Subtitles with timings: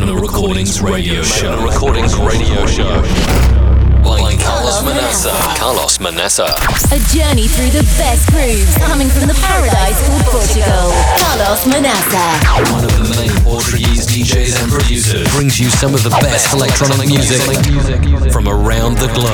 [0.00, 1.50] Magna Recordings Radio Show.
[1.60, 3.02] Magna Recordings Radio Show.
[4.00, 5.28] By Carlos Manassa.
[5.60, 6.48] Carlos Manassa.
[6.88, 10.88] A journey through the best grooves coming from the paradise called Portugal.
[11.20, 12.24] Carlos Manassa.
[12.72, 17.06] One of the main Portuguese DJs and producers brings you some of the best electronic
[17.06, 17.44] music
[18.32, 19.28] from around the globe.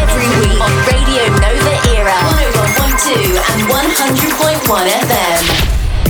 [0.00, 2.16] Every week on Radio Nova Era.
[2.96, 5.81] 101.2 and 100.1 FM.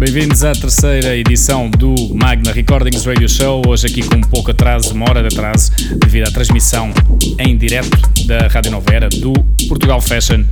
[0.00, 3.60] Bem-vindos à terceira edição do Magna Recordings Radio Show.
[3.68, 6.90] Hoje aqui com um pouco atraso, uma hora de atraso, devido à transmissão
[7.38, 9.34] em direto da Rádio Novera do
[9.68, 10.42] Portugal Fashion.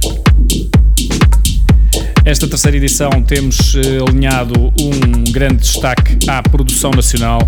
[2.27, 7.41] Esta terceira edição temos eh, alinhado um grande destaque à produção nacional.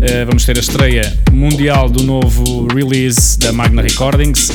[0.00, 4.48] Eh, vamos ter a estreia mundial do novo release da Magna Recordings.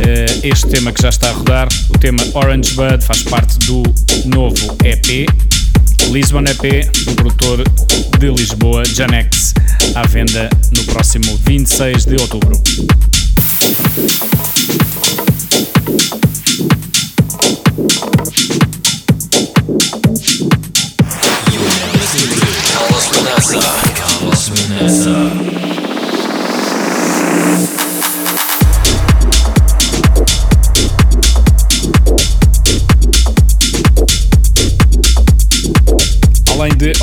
[0.00, 3.82] Eh, este tema que já está a rodar, o tema Orange Bud, faz parte do
[4.24, 5.28] novo EP
[6.08, 7.64] Lisbon EP do produtor
[8.18, 9.54] de Lisboa, Janex,
[9.94, 12.60] à venda no próximo 26 de outubro.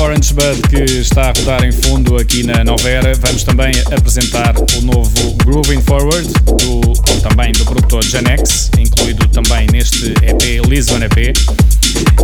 [0.08, 4.80] Orange Bud, que está a rodar em fundo aqui na Novera, vamos também apresentar o
[4.80, 11.36] novo Grooving Forward, do, também do produtor Janex, incluído também neste EP, Lisbon EP,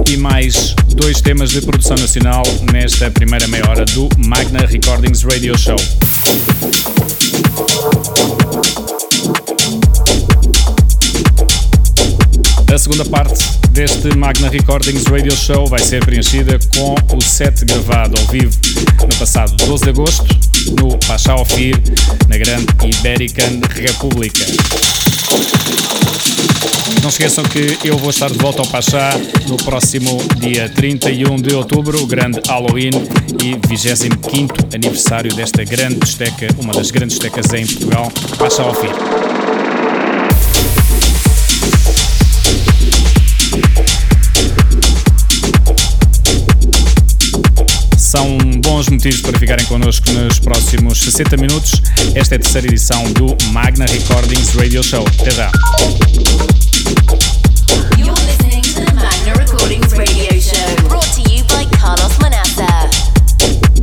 [0.08, 2.42] e mais dois temas de produção nacional
[2.72, 5.76] nesta primeira meia hora do Magna Recordings Radio Show.
[12.74, 13.40] A segunda parte
[13.70, 18.50] deste Magna Recordings Radio Show vai ser preenchida com o set gravado ao vivo
[19.00, 20.26] no passado 12 de agosto
[20.80, 21.80] no Pachá Ofir,
[22.26, 24.44] na grande Iberican República.
[27.00, 29.12] Não se esqueçam que eu vou estar de volta ao Pachá
[29.46, 32.90] no próximo dia 31 de outubro, o grande Halloween
[33.40, 39.33] e 25 aniversário desta grande desteca, uma das grandes destecas em Portugal, Pachá Ofir.
[48.14, 51.82] São bons motivos para ficarem connosco nos próximos 60 minutos.
[52.14, 55.04] Esta é a terceira edição do Magna Recordings Radio Show.
[55.20, 55.50] Até já!
[59.36, 60.88] Recordings Radio Show.
[60.88, 63.73] Brought to you by Carlos Manassa.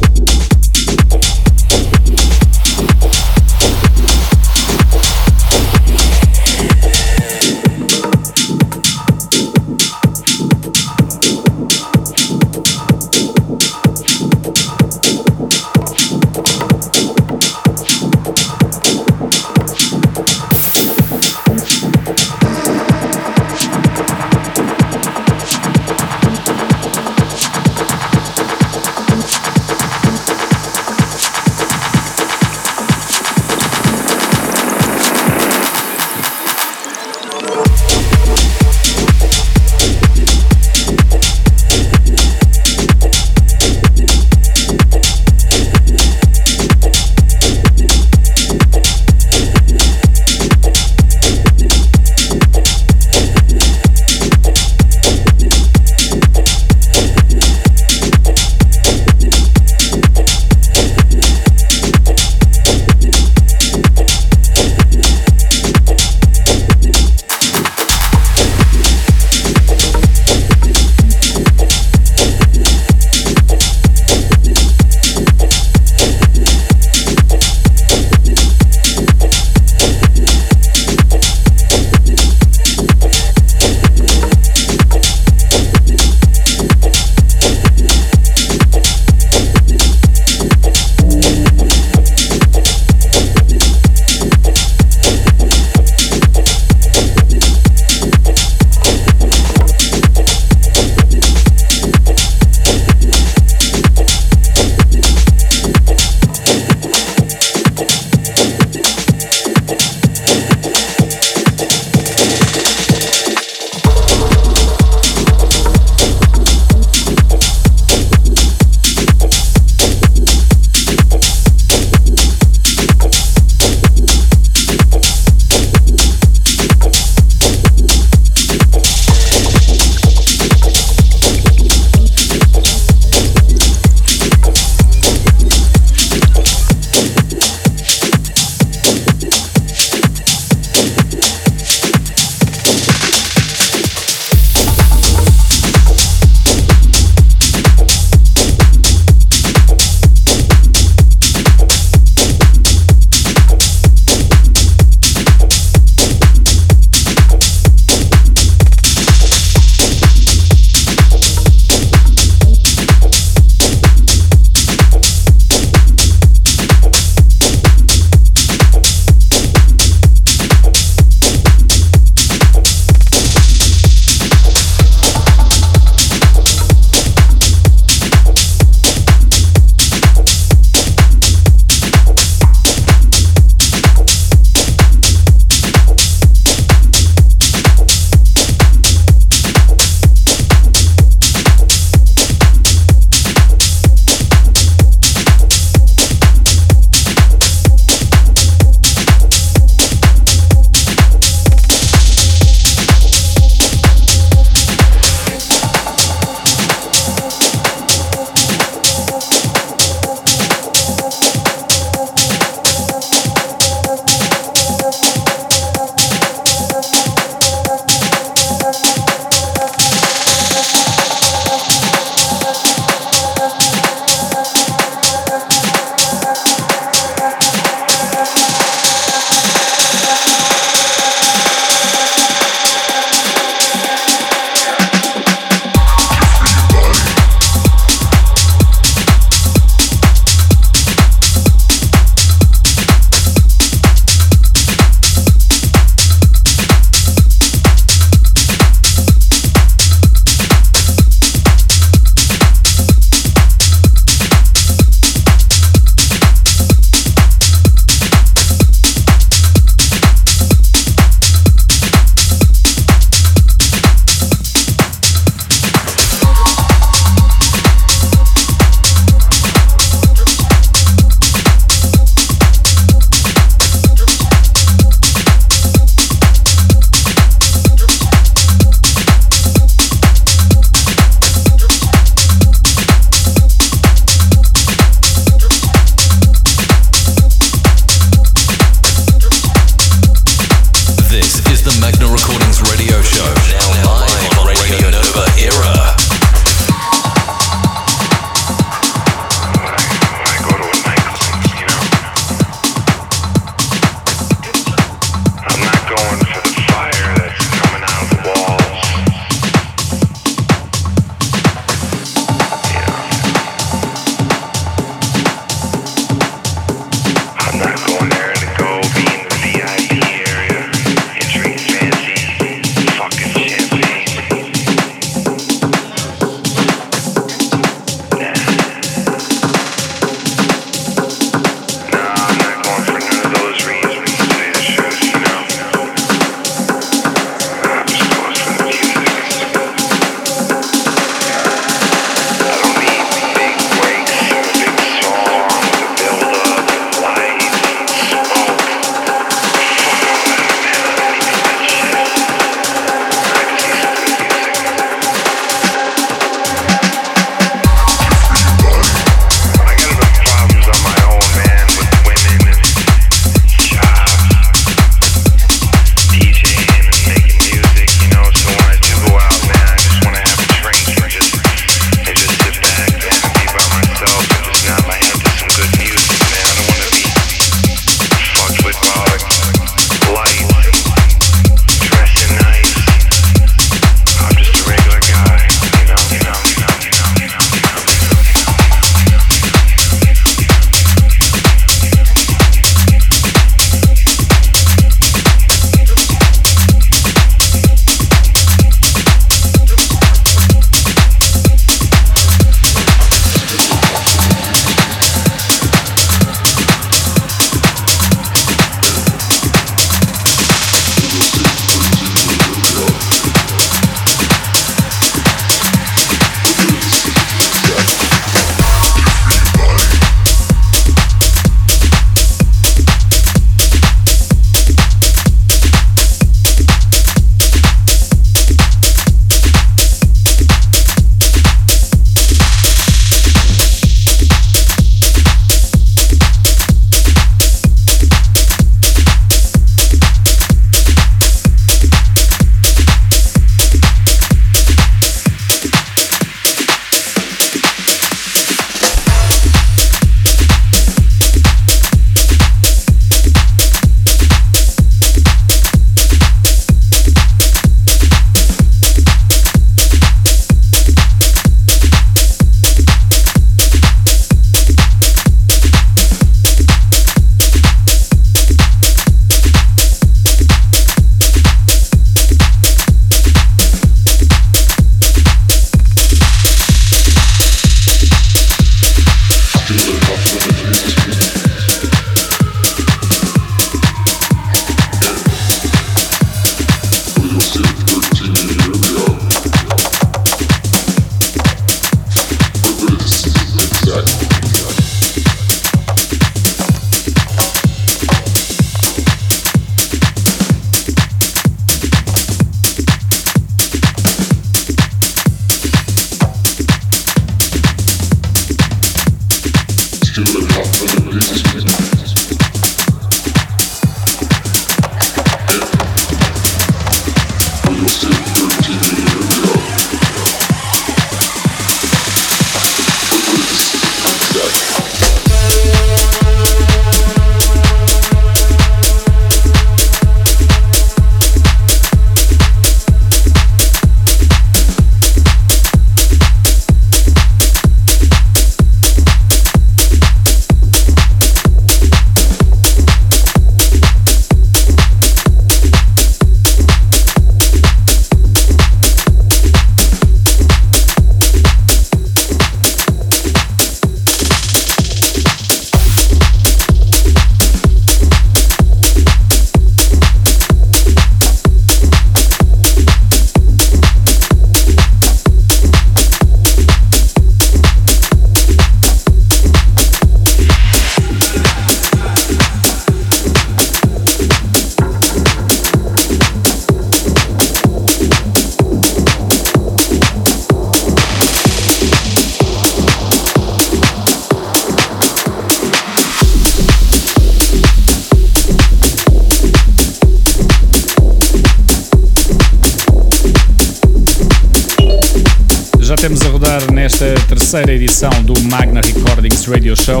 [597.50, 600.00] Terceira edição do Magna Recordings Radio Show,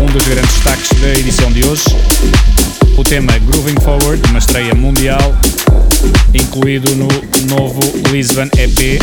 [0.00, 1.84] um dos grandes destaques da edição de hoje.
[2.96, 5.20] O tema Grooving Forward, uma estreia mundial,
[6.32, 7.08] incluído no
[7.54, 8.98] novo Lisbon EP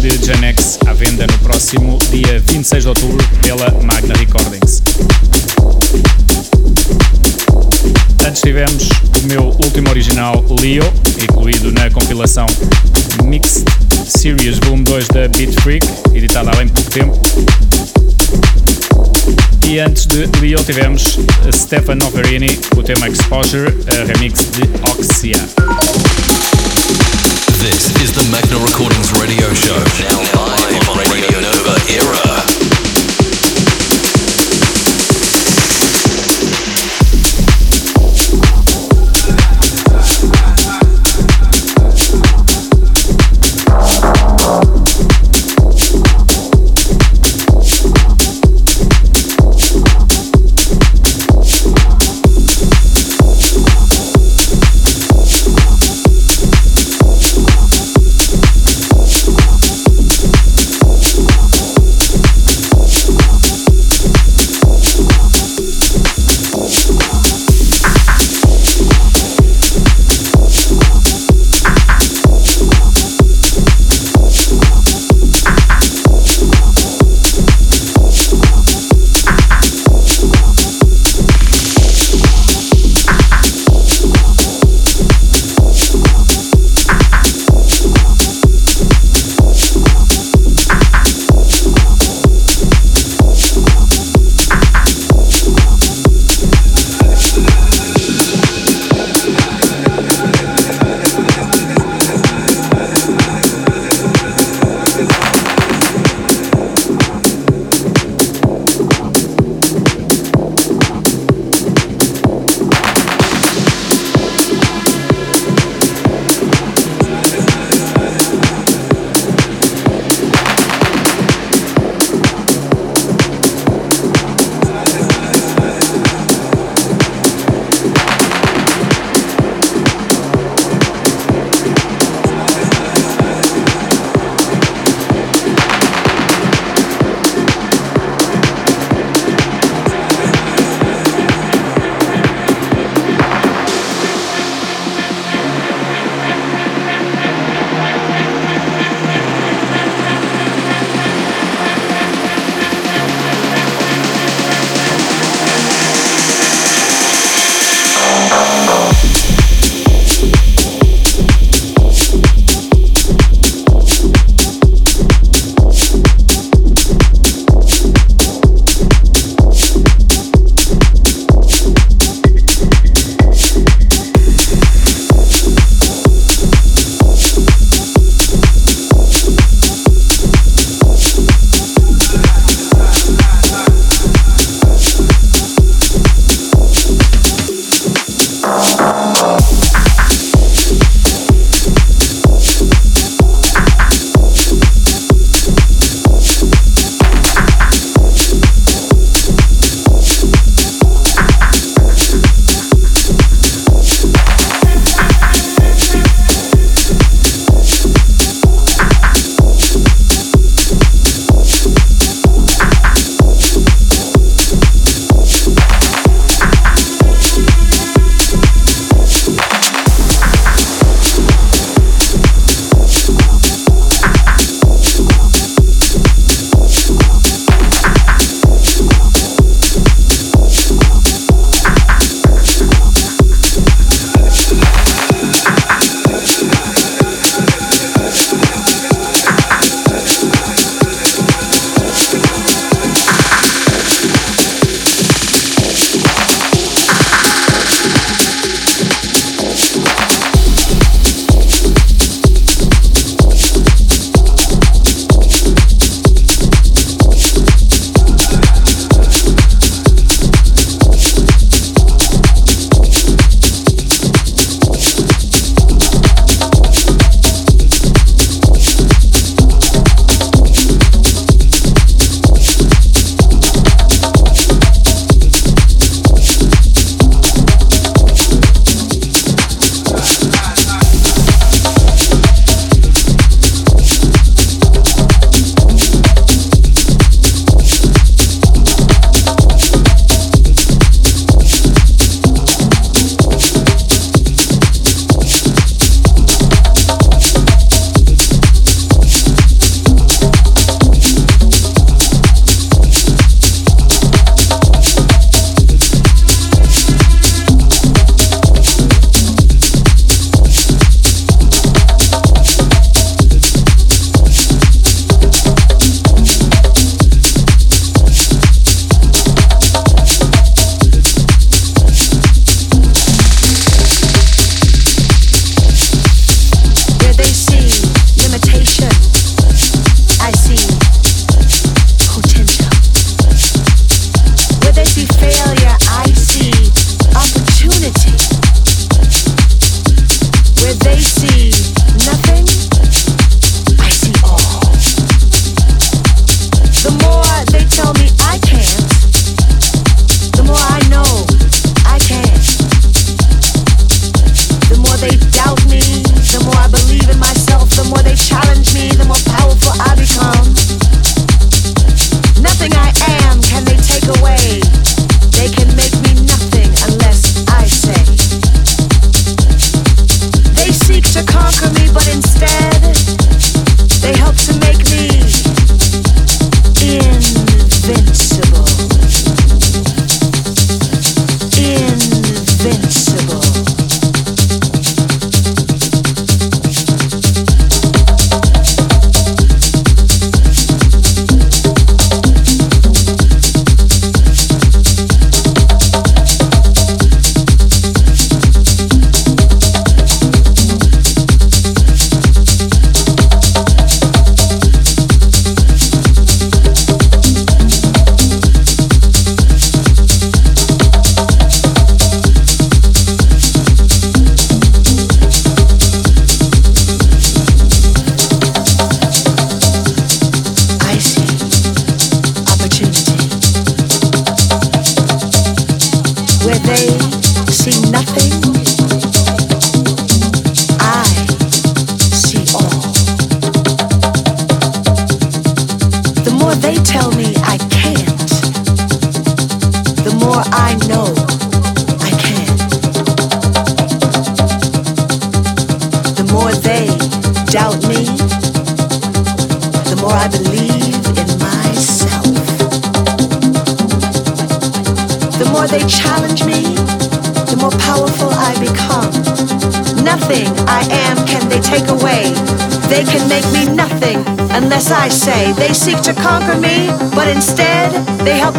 [0.00, 4.80] de Janex, à venda no próximo dia 26 de outubro pela Magna Recordings.
[8.44, 8.90] Tivemos
[9.22, 10.84] o meu último original Leo,
[11.22, 12.46] incluído na compilação
[13.24, 13.64] Mixed
[14.06, 17.18] Series Volume 2 da Beat Freak, editada há bem pouco tempo.
[19.66, 21.18] E antes de Leo tivemos
[21.54, 25.40] Stefan Noverini, o tema Exposure, a remix de Oxia.
[27.62, 29.78] This is the Magna Recordings radio show.
[30.34, 32.33] Now live on Radio Nova Era.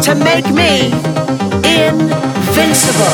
[0.06, 0.92] To make me
[1.64, 3.06] invincible.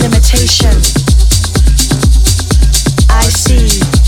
[0.00, 0.70] limitation.
[3.10, 3.99] I see.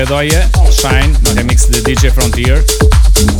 [0.00, 2.64] Bedoya, Shine, no remix de DJ Frontier.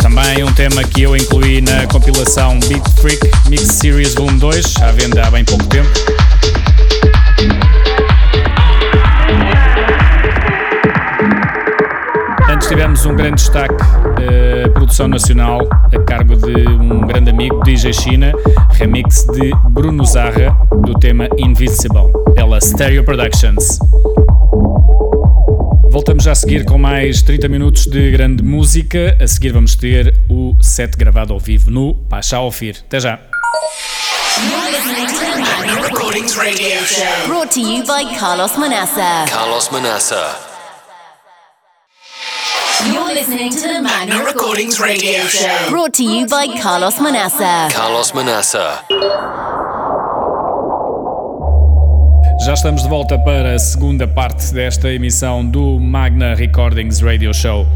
[0.03, 4.93] Também um tema que eu incluí na compilação Beat Freak Mix Series Volume 2, à
[4.93, 5.89] venda há bem pouco tempo.
[12.51, 15.61] Antes tivemos um grande destaque, uh, produção nacional,
[15.93, 18.33] a cargo de um grande amigo, DJ China,
[18.81, 23.79] remix de Bruno Zarra, do tema Invisible, pela Stereo Productions.
[25.91, 29.19] Voltamos já a seguir com mais 30 minutos de grande música.
[29.21, 32.77] A seguir vamos ter o set gravado ao vivo no Pachá Ofir.
[32.87, 33.21] Até já!
[37.27, 39.27] Brought to you by Carlos Manassa.
[39.31, 40.50] Carlos Manassa.
[43.21, 45.69] Listening to the Magna Recordings Radio Show.
[45.69, 47.69] Brought to you by Carlos Manassa.
[47.71, 48.83] Carlos Manassa.
[52.47, 57.67] Já estamos de volta para a segunda parte desta emissão do Magna Recordings Radio Show.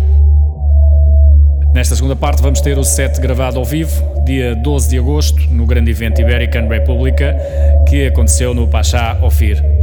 [1.75, 5.67] Nesta segunda parte vamos ter o set gravado ao vivo, dia 12 de agosto, no
[5.67, 7.37] grande evento Iberican República,
[7.87, 9.74] que aconteceu no Pachá Ofir.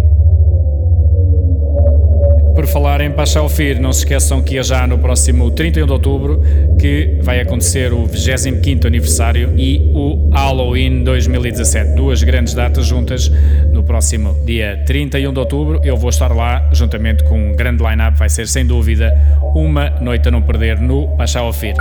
[2.61, 5.91] Por falar em Pachá Ofir, não se esqueçam que é já no próximo 31 de
[5.91, 6.43] outubro
[6.79, 11.95] que vai acontecer o 25º aniversário e o Halloween 2017.
[11.95, 13.31] Duas grandes datas juntas
[13.73, 15.81] no próximo dia 31 de outubro.
[15.83, 19.11] Eu vou estar lá juntamente com um grande line-up, vai ser sem dúvida
[19.55, 21.73] uma noite a não perder no Pachá Ofir.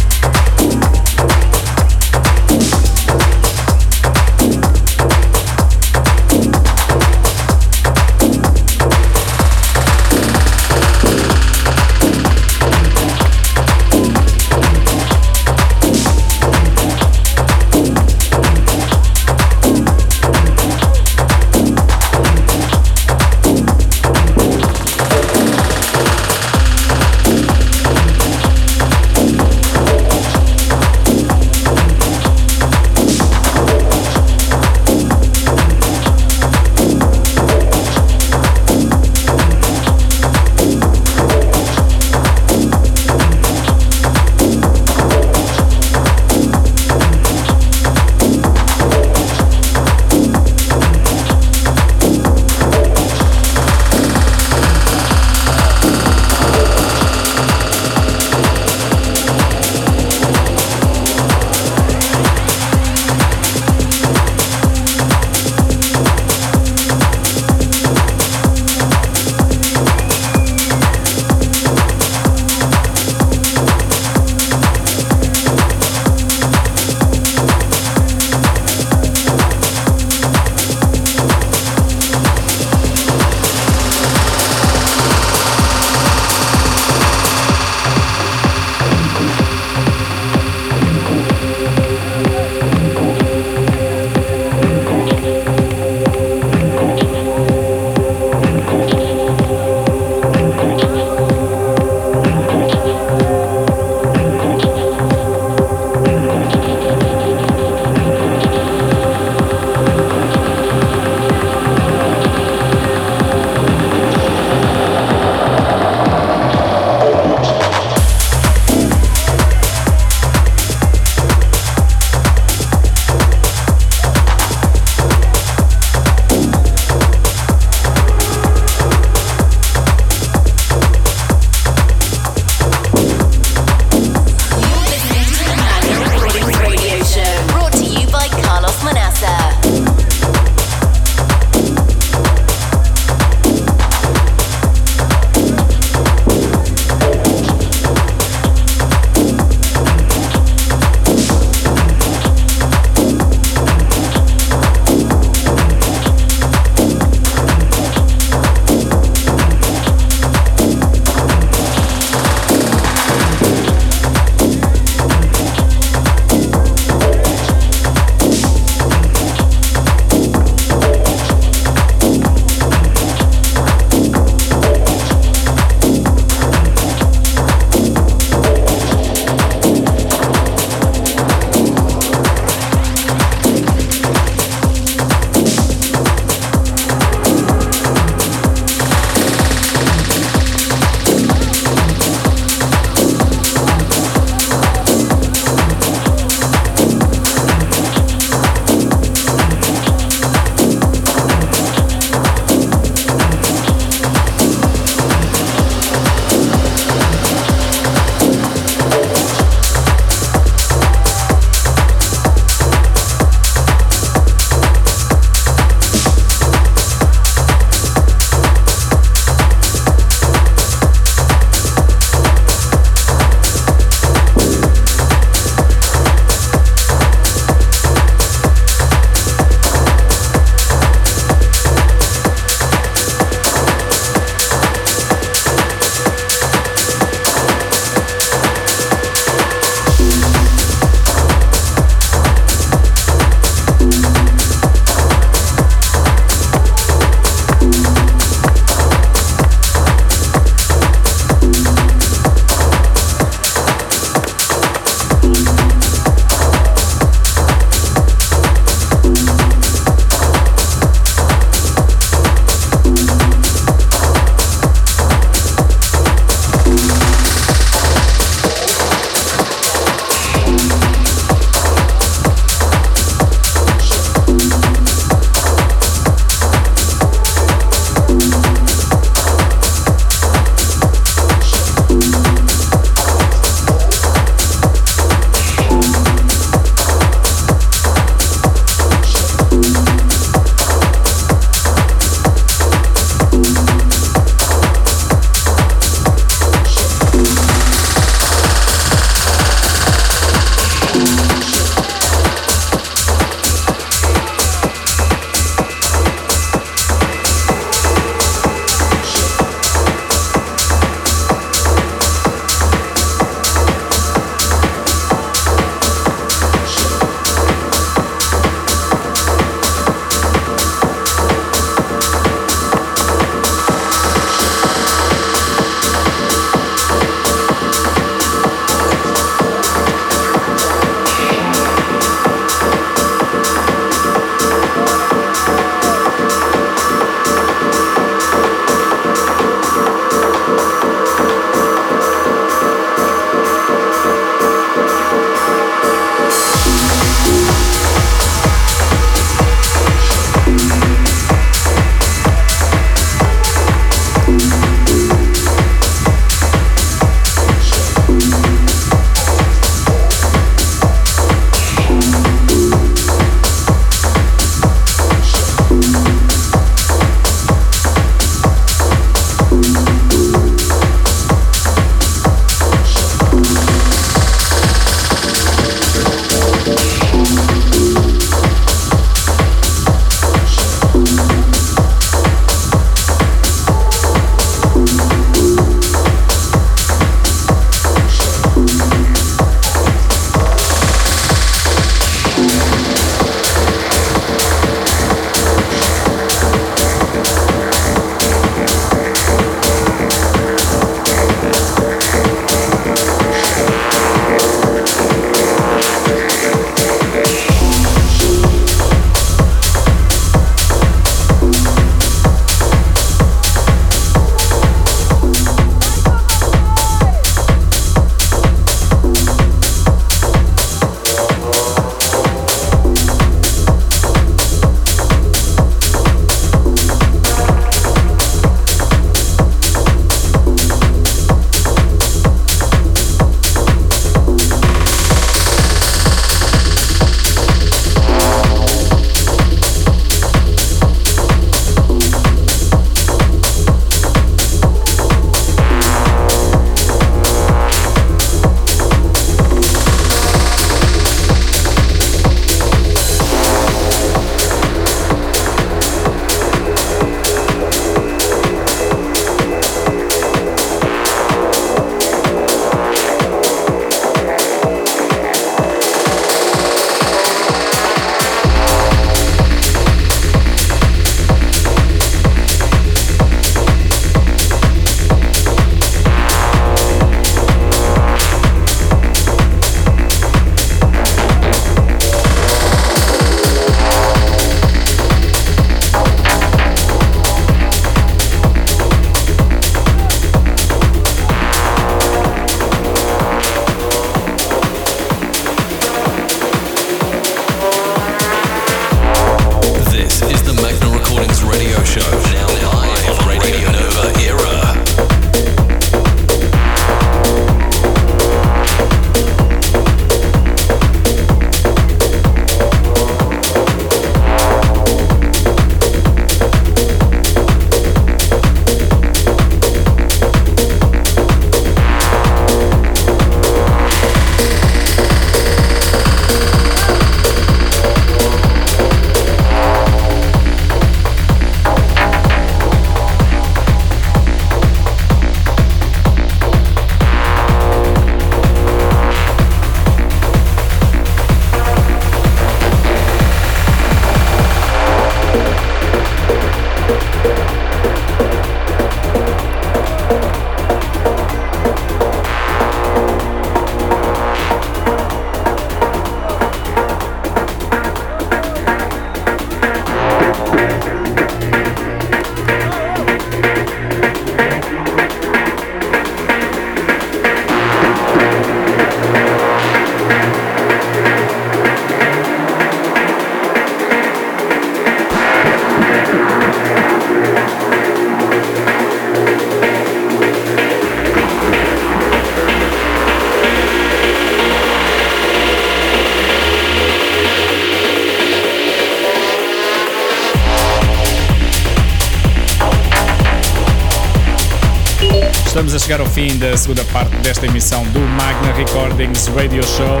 [595.90, 600.00] Chegar ao fim da segunda parte desta emissão do Magna Recordings Radio Show.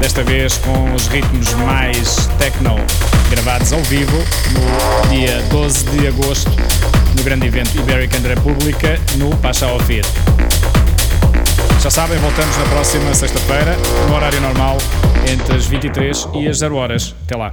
[0.00, 2.74] Desta vez com os ritmos mais techno
[3.28, 6.50] gravados ao vivo no dia 12 de agosto
[7.14, 10.06] no grande evento Iberican República no Pacha Ofir.
[11.82, 13.76] Já sabem, voltamos na próxima sexta-feira,
[14.08, 14.78] no horário normal,
[15.30, 17.14] entre as 23 e as 0 horas.
[17.26, 17.52] Até lá.